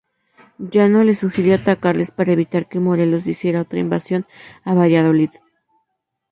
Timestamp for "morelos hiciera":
2.79-3.61